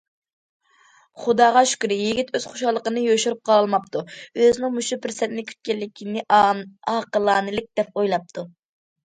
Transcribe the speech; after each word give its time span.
خۇداغا 1.25 1.61
شۈكرى، 1.71 1.97
يىگىت 1.99 2.31
ئۆز 2.39 2.47
خۇشاللىقىنى 2.53 3.03
يوشۇرۇپ 3.09 3.43
قالالماپتۇ، 3.49 4.03
ئۆزىنىڭ 4.15 4.73
مۇشۇ 4.79 4.99
پۇرسەتنى 5.05 5.45
كۈتكەنلىكىنى 5.53 6.27
ئاقىلانىلىك 6.41 7.69
دەپ 7.81 7.95
ئويلاپتۇ. 8.03 8.51